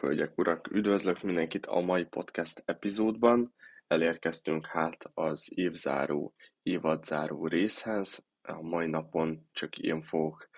[0.00, 0.70] Hölgyek, urak!
[0.70, 3.54] Üdvözlök mindenkit a mai podcast epizódban.
[3.86, 8.24] Elérkeztünk hát az évzáró, évadzáró részhez.
[8.42, 10.48] A mai napon csak én fogok,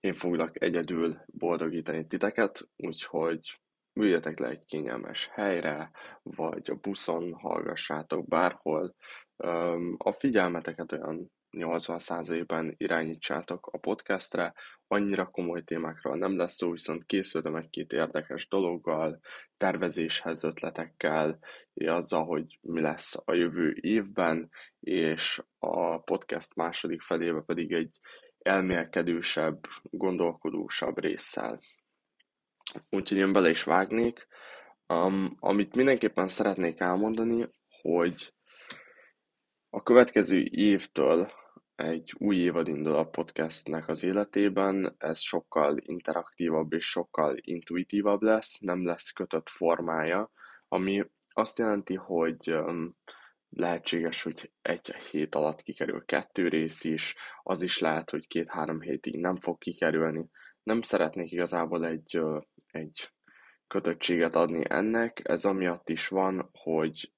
[0.00, 3.60] én foglak egyedül boldogítani titeket, úgyhogy
[3.92, 5.90] üljetek le egy kényelmes helyre,
[6.22, 8.94] vagy a buszon hallgassátok bárhol.
[9.96, 14.54] A figyelmeteket olyan 80%-ban irányítsátok a podcastre,
[14.88, 19.20] annyira komoly témákról nem lesz szó, viszont készültem egy-két érdekes dologgal,
[19.56, 21.38] tervezéshez, ötletekkel,
[21.74, 24.50] azzal, hogy mi lesz a jövő évben,
[24.80, 27.98] és a podcast második felébe pedig egy
[28.38, 31.60] elmélkedősebb, gondolkodósabb résszel.
[32.90, 34.26] Úgyhogy én bele is vágnék.
[34.88, 37.48] Um, amit mindenképpen szeretnék elmondani,
[37.82, 38.34] hogy
[39.70, 41.30] a következő évtől
[41.76, 48.58] egy új évad indul a podcastnek az életében, ez sokkal interaktívabb és sokkal intuitívabb lesz,
[48.58, 50.30] nem lesz kötött formája,
[50.68, 52.56] ami azt jelenti, hogy
[53.48, 59.20] lehetséges, hogy egy hét alatt kikerül kettő rész is, az is lehet, hogy két-három hétig
[59.20, 60.28] nem fog kikerülni.
[60.62, 62.20] Nem szeretnék igazából egy,
[62.70, 63.10] egy
[63.66, 67.12] kötöttséget adni ennek, ez amiatt is van, hogy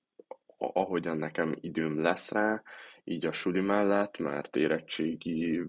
[0.56, 2.62] ahogyan nekem időm lesz rá,
[3.08, 5.62] így a suli mellett, mert érettségi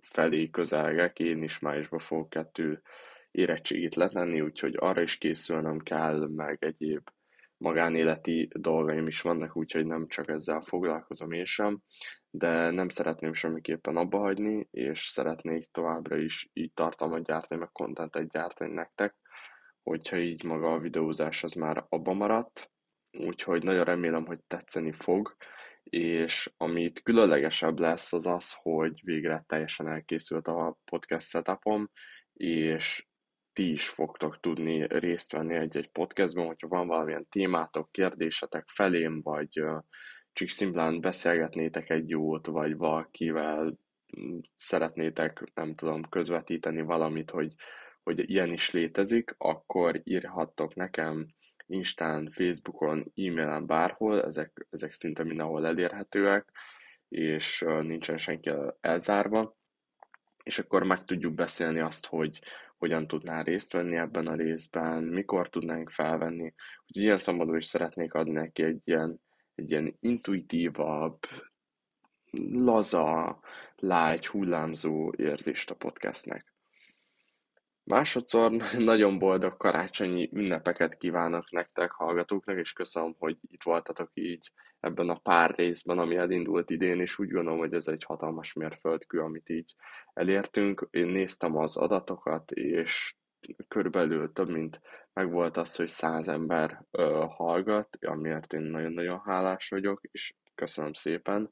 [0.00, 2.82] felé közelgek, én is májusban fogok kettő
[3.30, 7.08] érettségit letenni, úgyhogy arra is készülnem kell, meg egyéb
[7.56, 11.82] magánéleti dolgaim is vannak, úgyhogy nem csak ezzel foglalkozom én sem,
[12.30, 18.28] de nem szeretném semmiképpen abba hagyni, és szeretnék továbbra is így tartalmat gyártani, meg kontentet
[18.28, 19.14] gyártani nektek,
[19.82, 22.70] hogyha így maga a videózás az már abba maradt,
[23.18, 25.36] úgyhogy nagyon remélem, hogy tetszeni fog,
[25.92, 31.90] és amit különlegesebb lesz az az, hogy végre teljesen elkészült a podcast setupom,
[32.32, 33.06] és
[33.52, 39.62] ti is fogtok tudni részt venni egy-egy podcastban, hogyha van valamilyen témátok, kérdésetek felém, vagy
[40.32, 43.78] csak szimplán beszélgetnétek egy jót, vagy valakivel
[44.20, 47.54] mm, szeretnétek, nem tudom, közvetíteni valamit, hogy,
[48.02, 51.26] hogy ilyen is létezik, akkor írhattok nekem
[51.72, 56.52] Instán, Facebookon, e-mailen, bárhol, ezek, ezek szinte mindenhol elérhetőek,
[57.08, 58.50] és nincsen senki
[58.80, 59.56] elzárva,
[60.42, 62.40] és akkor meg tudjuk beszélni azt, hogy
[62.78, 66.54] hogyan tudnál részt venni ebben a részben, mikor tudnánk felvenni.
[66.86, 69.20] Úgyhogy ilyen szabadon is szeretnék adni neki egy ilyen,
[69.54, 71.18] egy ilyen intuitívabb,
[72.52, 73.40] laza,
[73.76, 76.51] lágy, hullámzó érzést a podcastnek.
[77.84, 84.50] Másodszor nagyon boldog karácsonyi ünnepeket kívánok nektek, hallgatóknak, és köszönöm, hogy itt voltatok így
[84.80, 89.20] ebben a pár részben, ami elindult idén, és úgy gondolom, hogy ez egy hatalmas mérföldkő,
[89.20, 89.74] amit így
[90.12, 90.88] elértünk.
[90.90, 93.14] Én néztem az adatokat, és
[93.68, 94.80] körülbelül több mint
[95.12, 101.50] megvolt az, hogy száz ember ö, hallgat, amiért én nagyon-nagyon hálás vagyok, és köszönöm szépen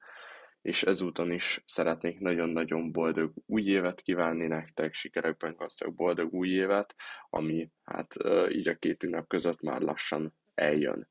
[0.62, 6.94] és ezúton is szeretnék nagyon-nagyon boldog új évet kívánni nektek, sikerekben gazdag boldog új évet,
[7.28, 8.14] ami hát
[8.48, 11.08] így a két ünnep között már lassan eljön.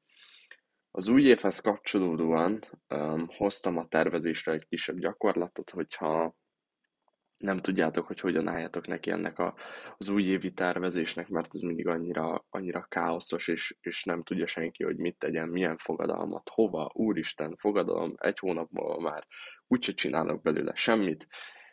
[0.91, 6.35] Az új évhez kapcsolódóan um, hoztam a tervezésre egy kisebb gyakorlatot, hogyha
[7.39, 9.55] nem tudjátok, hogy hogyan álljátok neki ennek a,
[9.97, 14.97] az újévi tervezésnek, mert ez mindig annyira, annyira káoszos, és, és nem tudja senki, hogy
[14.97, 19.27] mit tegyen, milyen fogadalmat, hova, úristen, fogadalom, egy hónap múlva már
[19.67, 21.27] úgyse csinálok belőle semmit,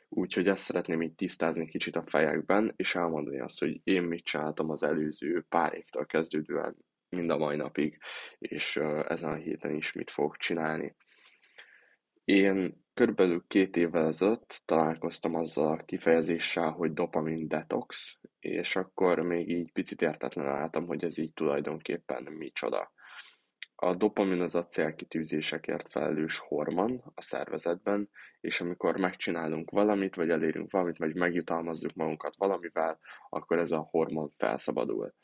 [0.08, 4.70] úgyhogy ezt szeretném így tisztázni kicsit a fejekben, és elmondani azt, hogy én mit csináltam
[4.70, 6.76] az előző pár évtől kezdődően
[7.08, 7.98] mind a mai napig,
[8.38, 10.96] és ezen a héten is mit fogok csinálni.
[12.24, 19.50] Én körülbelül két évvel ezelőtt találkoztam azzal a kifejezéssel, hogy dopamin detox, és akkor még
[19.50, 22.92] így picit értetlen álltam, hogy ez így tulajdonképpen micsoda.
[23.74, 28.10] A dopamin az a célkitűzésekért felelős hormon a szervezetben,
[28.40, 32.98] és amikor megcsinálunk valamit, vagy elérünk valamit, vagy megjutalmazzuk magunkat valamivel,
[33.28, 35.14] akkor ez a hormon felszabadul.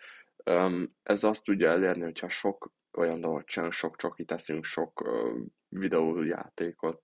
[1.03, 5.09] Ez azt tudja elérni, hogyha sok olyan dolgot csinálunk, sok csokit teszünk, sok
[5.69, 7.03] videójátékot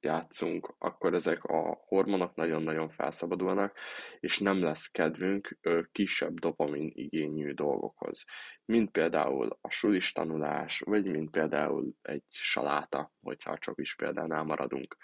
[0.00, 3.78] játszunk, akkor ezek a hormonok nagyon-nagyon felszabadulnak,
[4.20, 5.58] és nem lesz kedvünk
[5.92, 8.24] kisebb dopamin igényű dolgokhoz.
[8.64, 14.96] Mint például a sulis tanulás, vagy mint például egy saláta, hogyha csak is például maradunk.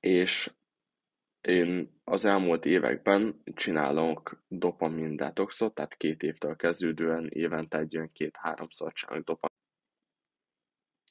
[0.00, 0.50] És
[1.40, 8.92] én az elmúlt években csinálok dopamin detoxot, tehát két évtől kezdődően évente egy olyan két-háromszor
[8.92, 9.56] csinálok dopamin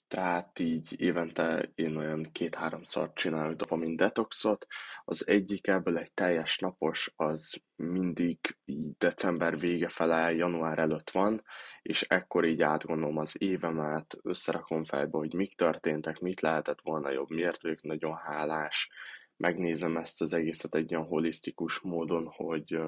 [0.08, 4.68] Tehát így évente én olyan két-háromszor csinálok dopamin detoxot.
[5.04, 8.40] Az egyik ebből egy teljes napos, az mindig
[8.98, 11.44] december vége fele, január előtt van,
[11.82, 17.30] és ekkor így átgondolom az évemet, összerakom fejbe, hogy mik történtek, mit lehetett volna jobb,
[17.30, 18.90] miért vagyok nagyon hálás,
[19.38, 22.80] megnézem ezt az egészet egy olyan holisztikus módon, hogy,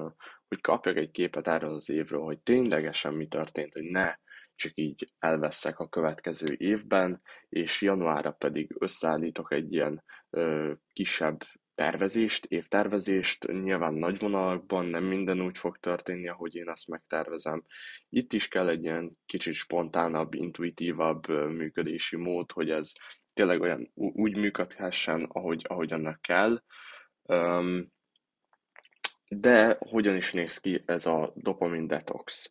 [0.48, 4.14] hogy kapjak egy képet erről az évről, hogy ténylegesen mi történt, hogy ne
[4.58, 11.44] csak így elveszek a következő évben, és januárra pedig összeállítok egy ilyen ö, kisebb
[11.74, 17.64] tervezést, évtervezést, nyilván nagy vonalakban nem minden úgy fog történni, ahogy én azt megtervezem.
[18.08, 22.92] Itt is kell egy ilyen kicsit spontánabb, intuitívabb működési mód, hogy ez
[23.34, 26.62] tényleg olyan úgy működhessen, ahogy, ahogy annak kell.
[29.28, 32.50] De hogyan is néz ki ez a dopamin detox?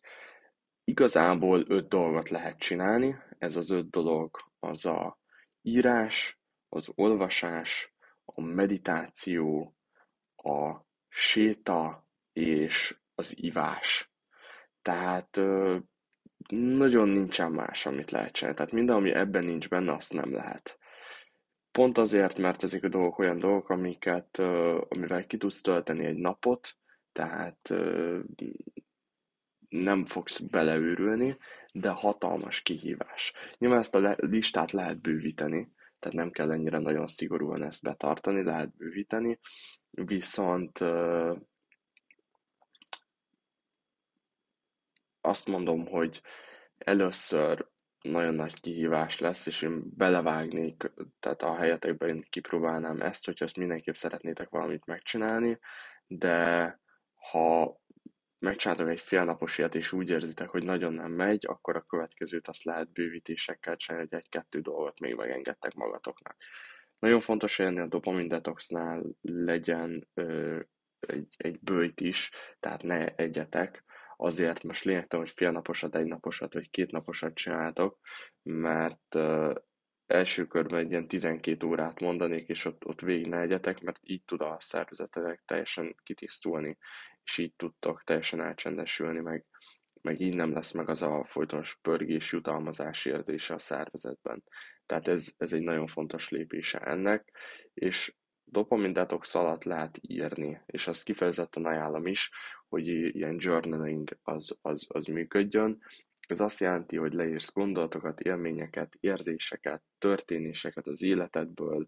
[0.88, 3.16] Igazából öt dolgot lehet csinálni.
[3.38, 5.18] Ez az öt dolog az a
[5.62, 6.38] írás,
[6.68, 7.94] az olvasás,
[8.24, 9.74] a meditáció,
[10.36, 10.76] a
[11.08, 14.10] séta és az ivás.
[14.82, 15.40] Tehát
[16.48, 18.56] nagyon nincsen más, amit lehet csinálni.
[18.56, 20.78] Tehát minden, ami ebben nincs benne, azt nem lehet.
[21.70, 24.38] Pont azért, mert ezek a dolgok olyan dolgok, amiket,
[24.88, 26.76] amivel ki tudsz tölteni egy napot,
[27.12, 27.74] tehát
[29.68, 31.36] nem fogsz beleőrülni,
[31.72, 33.32] de hatalmas kihívás.
[33.58, 38.76] Nyilván ezt a listát lehet bővíteni, tehát nem kell ennyire nagyon szigorúan ezt betartani, lehet
[38.76, 39.38] bővíteni,
[39.90, 40.78] viszont
[45.20, 46.22] azt mondom, hogy
[46.78, 47.68] először
[48.02, 53.56] nagyon nagy kihívás lesz, és én belevágnék, tehát a helyetekben én kipróbálnám ezt, hogyha ezt
[53.56, 55.58] mindenképp szeretnétek valamit megcsinálni,
[56.06, 56.80] de
[57.30, 57.80] ha
[58.38, 62.64] megcsináltok egy félnapos ilyet, és úgy érzitek, hogy nagyon nem megy, akkor a következőt azt
[62.64, 66.36] lehet bővítésekkel csinálni, hogy egy-kettő dolgot még megengedtek magatoknak.
[66.98, 70.60] Nagyon fontos, hogy ennél a dopamin detoxnál legyen ö,
[71.00, 72.30] egy, egy bőjt is,
[72.60, 73.84] tehát ne egyetek,
[74.16, 77.98] azért most lényegtelen, hogy félnaposat, egynaposat vagy kétnaposat csináltok,
[78.42, 79.54] mert uh,
[80.06, 84.24] első körben egy ilyen 12 órát mondanék, és ott, ott végig ne egyetek, mert így
[84.24, 86.78] tud a szervezetetek teljesen kitisztulni,
[87.28, 89.44] és így tudtok teljesen elcsendesülni, meg,
[90.02, 94.44] meg így nem lesz meg az a folytonos pörgés, jutalmazás érzése a szervezetben.
[94.86, 97.32] Tehát ez, ez egy nagyon fontos lépése ennek,
[97.74, 98.14] és
[98.44, 102.30] dopamin detox alatt lehet írni, és azt kifejezetten ajánlom is,
[102.68, 105.82] hogy ilyen journaling az, az, az működjön.
[106.28, 111.86] Ez azt jelenti, hogy leírsz gondolatokat, élményeket, érzéseket, történéseket az életedből.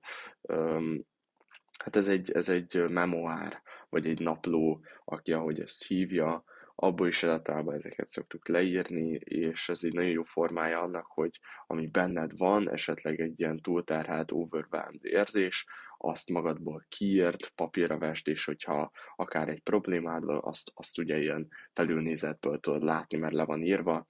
[1.79, 6.45] Hát ez egy, ez egy memoár, vagy egy napló, aki ahogy ezt hívja,
[6.75, 11.87] abból is általában ezeket szoktuk leírni, és ez egy nagyon jó formája annak, hogy ami
[11.87, 15.67] benned van, esetleg egy ilyen túlterhelt, overwhelmed érzés,
[16.03, 21.49] azt magadból kiírt, papírra vest, és hogyha akár egy problémád van, azt, azt ugye ilyen
[21.73, 24.07] felülnézetből tudod látni, mert le van írva,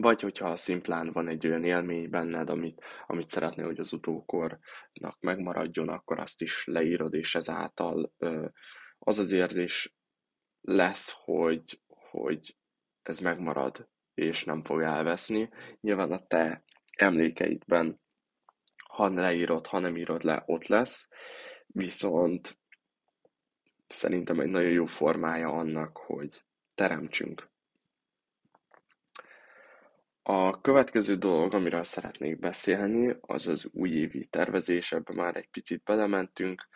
[0.00, 5.88] vagy hogyha szimplán van egy olyan élmény benned, amit, amit szeretnél, hogy az utókornak megmaradjon,
[5.88, 8.12] akkor azt is leírod, és ezáltal
[8.98, 9.94] az az érzés
[10.60, 12.56] lesz, hogy, hogy
[13.02, 15.48] ez megmarad, és nem fog elveszni.
[15.80, 16.64] Nyilván a te
[16.96, 18.00] emlékeidben
[18.92, 21.08] ha leírod, ha nem írod le, ott lesz,
[21.66, 22.58] viszont
[23.86, 26.44] szerintem egy nagyon jó formája annak, hogy
[26.74, 27.51] teremtsünk.
[30.24, 36.68] A következő dolog, amiről szeretnék beszélni, az az újévi tervezés, ebbe már egy picit belementünk.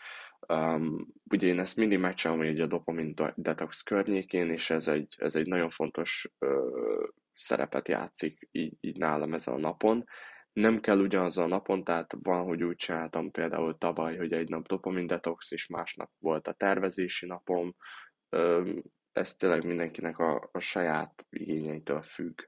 [0.48, 5.36] Um, ugye én ezt mindig megcsinálom hogy a dopamin detox környékén, és ez egy, ez
[5.36, 10.04] egy nagyon fontos uh, szerepet játszik így, így nálam ezen a napon.
[10.52, 14.66] Nem kell ugyanaz a napon, tehát van, hogy úgy csináltam például tavaly, hogy egy nap
[14.66, 17.74] dopamin detox, és másnap volt a tervezési napom.
[19.12, 22.40] Ez tényleg mindenkinek a, a saját igényeitől függ.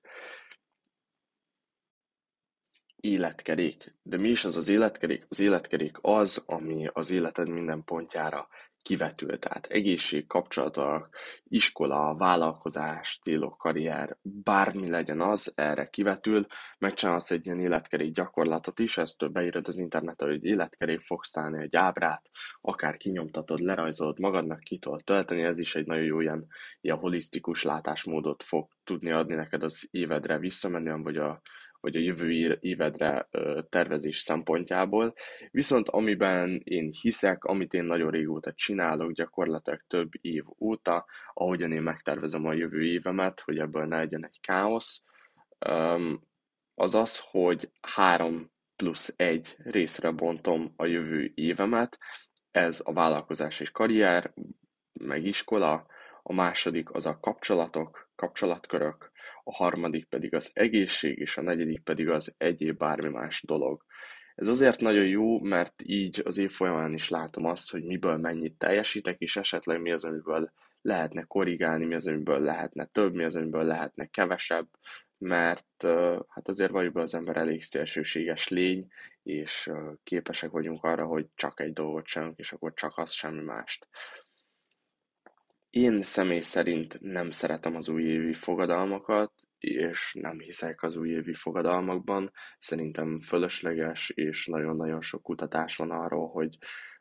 [3.00, 3.94] Életkerék.
[4.02, 5.26] De mi is az az életkerék?
[5.28, 8.48] Az életkerék az, ami az életed minden pontjára
[8.82, 9.38] kivetül.
[9.38, 11.08] Tehát egészség, kapcsolatok,
[11.44, 16.46] iskola, vállalkozás, célok, karrier, bármi legyen az, erre kivetül.
[16.78, 21.76] Megcsinálsz egy ilyen életkerék gyakorlatot is, ezt beírod az interneten, hogy életkerék fogsz állni egy
[21.76, 26.46] ábrát, akár kinyomtatod, lerajzolod magadnak, ki tudod tölteni, ez is egy nagyon jó ilyen,
[26.80, 31.40] ilyen holisztikus látásmódot fog tudni adni neked az évedre visszamenően, vagy a
[31.80, 33.28] vagy a jövő évedre
[33.68, 35.14] tervezés szempontjából.
[35.50, 41.82] Viszont amiben én hiszek, amit én nagyon régóta csinálok, gyakorlatilag több év óta, ahogyan én
[41.82, 45.02] megtervezem a jövő évemet, hogy ebből ne legyen egy káosz,
[46.75, 51.99] az az, hogy három plusz egy részre bontom a jövő évemet,
[52.50, 54.35] ez a vállalkozás és karrier,
[54.92, 55.87] meg iskola,
[56.23, 59.11] a második az a kapcsolatok, kapcsolatkörök,
[59.48, 63.84] a harmadik pedig az egészség, és a negyedik pedig az egyéb bármi más dolog.
[64.34, 68.58] Ez azért nagyon jó, mert így az év folyamán is látom azt, hogy miből mennyit
[68.58, 70.52] teljesítek, és esetleg mi az, amiből
[70.82, 74.68] lehetne korrigálni, mi az, amiből lehetne több, mi az, amiből lehetne kevesebb,
[75.18, 75.86] mert
[76.28, 78.86] hát azért vagyunk az ember elég szélsőséges lény,
[79.22, 79.70] és
[80.04, 83.88] képesek vagyunk arra, hogy csak egy dolgot sem, és akkor csak az, semmi mást.
[85.70, 92.30] Én személy szerint nem szeretem az újévi fogadalmakat, és nem hiszek az újévi fogadalmakban.
[92.58, 96.58] Szerintem fölösleges, és nagyon-nagyon sok kutatás van arról, hogy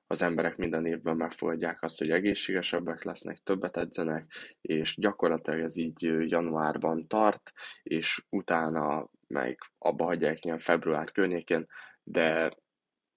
[0.07, 4.31] az emberek minden évben megfogadják azt, hogy egészségesebbek lesznek, többet edzenek,
[4.61, 7.51] és gyakorlatilag ez így januárban tart,
[7.83, 11.65] és utána meg abba hagyják ilyen február környékén,
[12.03, 12.51] de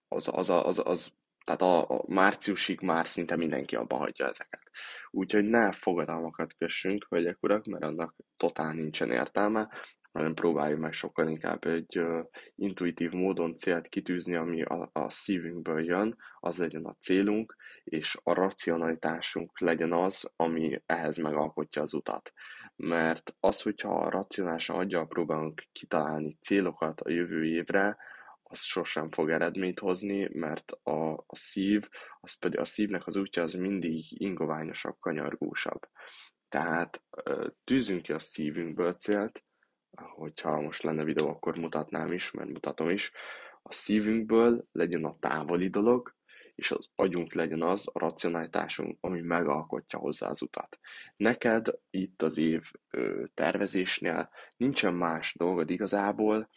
[0.09, 4.71] az, az, az, az, az tehát a, a márciusig már szinte mindenki abba hagyja ezeket.
[5.11, 9.69] Úgyhogy ne fogadalmakat kössünk, hölgyek urak, mert annak totál nincsen értelme,
[10.13, 15.85] hanem próbáljuk meg sokkal inkább egy uh, intuitív módon célt kitűzni, ami a, a szívünkből
[15.85, 22.33] jön, az legyen a célunk, és a racionalitásunk legyen az, ami ehhez megalkotja az utat.
[22.77, 27.97] Mert az, hogyha racionálisan aggyal próbálunk kitalálni célokat a jövő évre,
[28.51, 31.89] az sosem fog eredményt hozni, mert a, a szív,
[32.21, 35.89] az pedig a szívnek az útja az mindig ingoványosabb, kanyargósabb.
[36.49, 37.03] Tehát
[37.65, 39.45] tűzünk ki a szívünkből célt,
[39.97, 43.13] hogyha most lenne videó, akkor mutatnám is, mert mutatom is,
[43.63, 46.15] a szívünkből legyen a távoli dolog,
[46.55, 50.79] és az agyunk legyen az, a racionalitásunk, ami megalkotja hozzá az utat.
[51.17, 56.49] Neked itt az év ö, tervezésnél nincsen más dolgod igazából,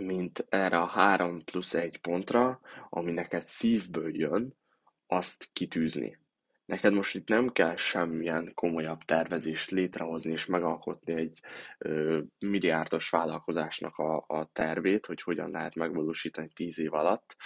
[0.00, 4.54] mint erre a 3 plusz 1 pontra, ami neked szívből jön,
[5.06, 6.18] azt kitűzni.
[6.64, 11.40] Neked most itt nem kell semmilyen komolyabb tervezést létrehozni és megalkotni egy
[11.78, 17.36] ö, milliárdos vállalkozásnak a, a tervét, hogy hogyan lehet megvalósítani 10 év alatt,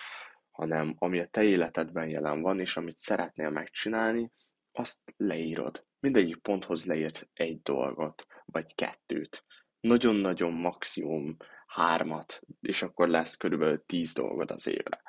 [0.51, 4.33] hanem ami a te életedben jelen van, és amit szeretnél megcsinálni,
[4.73, 5.87] azt leírod.
[6.01, 9.45] Mindegyik ponthoz leírsz egy dolgot, vagy kettőt.
[9.81, 11.37] Nagyon-nagyon maximum
[11.79, 15.03] hármat, és akkor lesz körülbelül tíz dolgod az évre.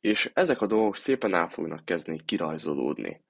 [0.00, 3.24] És ezek a dolgok szépen el fognak kezdeni kirajzolódni.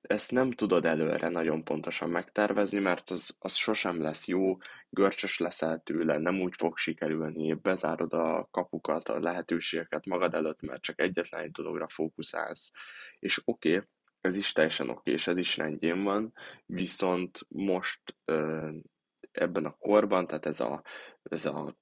[0.00, 4.56] Ezt nem tudod előre nagyon pontosan megtervezni, mert az, az sosem lesz jó,
[4.88, 10.82] görcsös leszel tőle, nem úgy fog sikerülni, bezárod a kapukat, a lehetőségeket magad előtt, mert
[10.82, 12.70] csak egyetlen egy dologra fókuszálsz.
[13.18, 13.88] És oké, okay,
[14.20, 16.32] ez is teljesen oké, okay, és ez is rendjén van,
[16.66, 18.00] viszont most
[19.32, 20.82] ebben a korban, tehát ez a,
[21.22, 21.76] ez a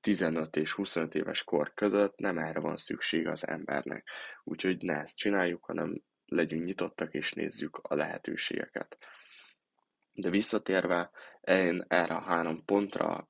[0.00, 4.08] 15 és 25 éves kor között nem erre van szükség az embernek.
[4.44, 8.98] Úgyhogy ne ezt csináljuk, hanem legyünk nyitottak és nézzük a lehetőségeket.
[10.12, 11.10] De visszatérve,
[11.40, 13.28] én erre a három pontra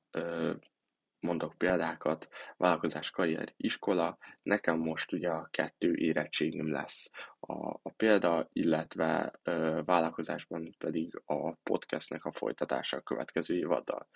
[1.23, 7.09] mondok példákat, vállalkozás, karrier, iskola, nekem most ugye a kettő érettségim lesz
[7.39, 14.09] a, a példa, illetve ö, vállalkozásban pedig a podcastnek a folytatása a következő évaddal.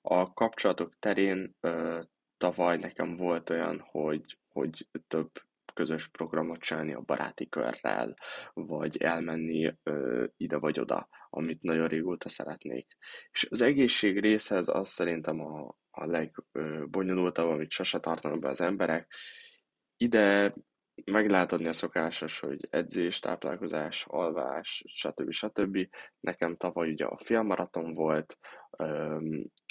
[0.00, 2.00] A kapcsolatok terén ö,
[2.36, 5.30] tavaly nekem volt olyan, hogy, hogy több
[5.74, 8.16] közös programot csinálni a baráti körrel,
[8.54, 12.96] vagy elmenni ö, ide vagy oda, amit nagyon régóta szeretnék.
[13.30, 19.12] És az egészség részhez az szerintem a, a legbonyolultabb, amit sose tartanak be az emberek.
[19.96, 20.54] Ide
[21.04, 25.30] meg lehet adni a szokásos, hogy edzés, táplálkozás, alvás, stb.
[25.30, 25.88] stb.
[26.20, 28.38] Nekem tavaly ugye a filmmaraton volt,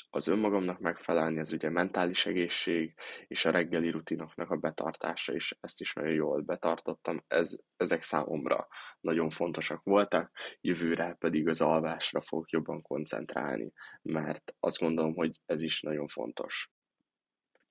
[0.10, 2.94] az önmagamnak megfelelni, ez ugye mentális egészség,
[3.28, 7.24] és a reggeli rutinoknak a betartása is, ezt is nagyon jól betartottam.
[7.28, 8.68] Ez, ezek számomra
[9.00, 13.72] nagyon fontosak voltak, jövőre pedig az alvásra fogok jobban koncentrálni,
[14.02, 16.72] mert azt gondolom, hogy ez is nagyon fontos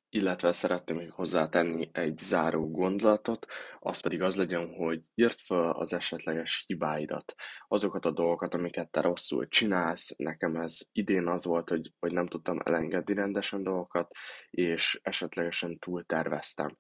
[0.09, 3.47] illetve szeretném még hozzátenni egy záró gondolatot,
[3.79, 7.35] az pedig az legyen, hogy írd fel az esetleges hibáidat,
[7.69, 10.15] azokat a dolgokat, amiket te rosszul csinálsz.
[10.17, 14.11] Nekem ez idén az volt, hogy, hogy nem tudtam elengedni rendesen dolgokat,
[14.51, 16.77] és esetlegesen túl terveztem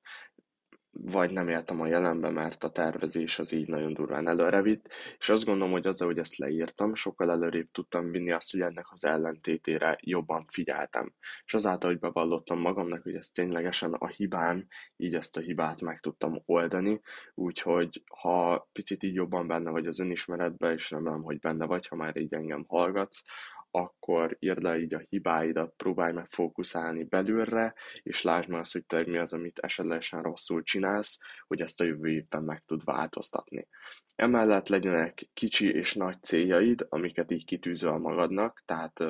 [1.02, 4.88] vagy nem éltem a jelenbe, mert a tervezés az így nagyon durván előre vitt,
[5.18, 8.86] és azt gondolom, hogy azzal, hogy ezt leírtam, sokkal előrébb tudtam vinni azt, hogy ennek
[8.90, 11.14] az ellentétére jobban figyeltem.
[11.44, 16.00] És azáltal, hogy bevallottam magamnak, hogy ez ténylegesen a hibám, így ezt a hibát meg
[16.00, 17.00] tudtam oldani,
[17.34, 21.96] úgyhogy ha picit így jobban benne vagy az önismeretben, és remélem, hogy benne vagy, ha
[21.96, 23.22] már így engem hallgatsz,
[23.76, 28.86] akkor írd le így a hibáidat, próbálj meg fókuszálni belülre, és lásd meg azt, hogy
[28.86, 33.68] te mi az, amit esetlegesen rosszul csinálsz, hogy ezt a jövő évben meg tud változtatni.
[34.14, 39.04] Emellett legyenek kicsi és nagy céljaid, amiket így kitűzöl magadnak, tehát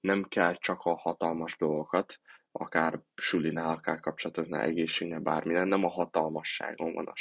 [0.00, 2.20] nem kell csak a hatalmas dolgokat,
[2.52, 7.12] akár sulinál, akár kapcsolatoknál, egészségnél, bármilyen, nem a hatalmasságon van a,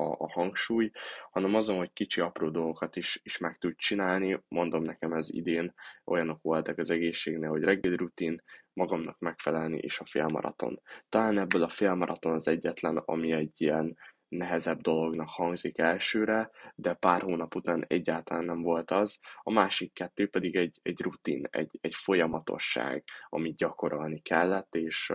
[0.00, 0.90] a, a hangsúly,
[1.30, 4.42] hanem azon, hogy kicsi apró dolgokat is, is meg tud csinálni.
[4.48, 5.74] Mondom nekem ez idén
[6.04, 10.80] olyanok voltak az egészségnél, hogy reggeli rutin, magamnak megfelelni, és a félmaraton.
[11.08, 13.96] Talán ebből a félmaraton az egyetlen, ami egy ilyen
[14.32, 19.18] nehezebb dolognak hangzik elsőre, de pár hónap után egyáltalán nem volt az.
[19.42, 25.12] A másik kettő pedig egy, egy rutin, egy, egy folyamatosság, amit gyakorolni kellett, és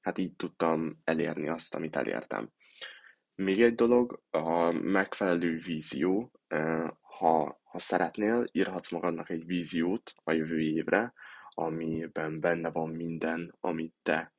[0.00, 2.50] hát így tudtam elérni azt, amit elértem.
[3.34, 6.32] Még egy dolog, a megfelelő vízió,
[7.00, 11.12] ha, ha szeretnél, írhatsz magadnak egy víziót a jövő évre,
[11.48, 14.32] amiben benne van minden, amit te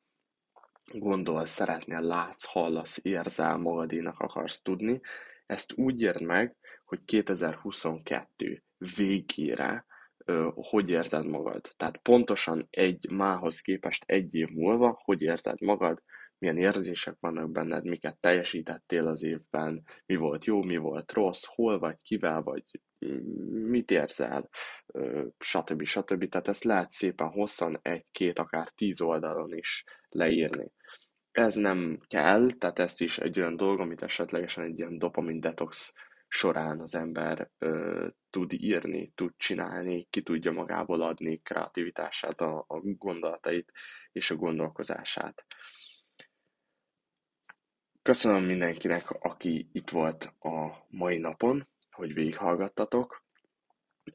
[0.94, 5.00] gondolsz, szeretnél, látsz, hallasz, érzel, magadénak akarsz tudni,
[5.46, 6.56] ezt úgy érd meg,
[6.86, 8.64] hogy 2022
[8.96, 9.86] végére
[10.54, 11.74] hogy érzed magad.
[11.78, 16.02] Tehát pontosan egy mához képest egy év múlva, hogy érzed magad,
[16.40, 21.80] milyen érzések vannak benned, miket teljesítettél az évben, mi volt jó, mi volt rossz, hol
[21.80, 22.64] vagy, kivel vagy,
[23.50, 24.50] mit érzel,
[25.40, 25.84] stb.
[25.84, 26.30] stb.
[26.30, 30.72] Tehát ezt lehet szépen hosszan egy, két, akár tíz oldalon is leírni.
[31.32, 35.94] Ez nem kell, tehát ezt is egy olyan dolog, amit esetlegesen egy ilyen dopamin detox
[36.28, 42.80] során az ember ö, tud írni, tud csinálni, ki tudja magából adni kreativitását, a, a
[42.80, 43.72] gondolatait
[44.12, 45.46] és a gondolkozását.
[48.10, 53.24] Köszönöm mindenkinek, aki itt volt a mai napon, hogy végighallgattatok.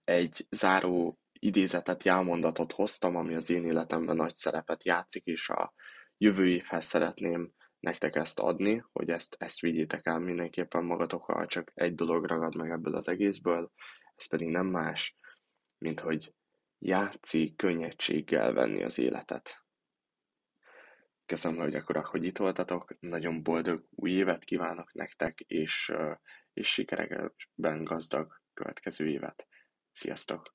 [0.05, 5.75] Egy záró idézetet, jelmondatot hoztam, ami az én életemben nagy szerepet játszik, és a
[6.19, 11.95] jövő évhez szeretném nektek ezt adni, hogy ezt, ezt vigyétek el mindenképpen magatokkal, csak egy
[11.95, 13.71] dolog ragad meg ebből az egészből,
[14.15, 15.17] ez pedig nem más,
[15.79, 16.35] mint hogy
[16.79, 19.64] játszi könnyedséggel venni az életet.
[21.27, 25.93] Köszönöm, hogy akkor, hogy itt voltatok, nagyon boldog új évet kívánok nektek, és,
[26.53, 29.47] és sikerekben gazdag következő évet.
[29.93, 30.55] Sziasztok!